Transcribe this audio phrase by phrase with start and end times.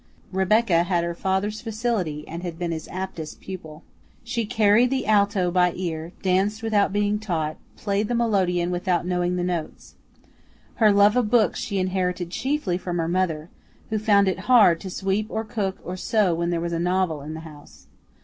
[0.31, 3.83] Rebecca had her father's facility and had been his aptest pupil.
[4.23, 9.35] She "carried" the alto by ear, danced without being taught, played the melodeon without knowing
[9.35, 9.93] the notes.
[10.77, 13.51] Her love of books she inherited chiefly from her mother,
[13.91, 17.21] who found it hard to sweep or cook or sew when there was a novel
[17.21, 17.85] in the house.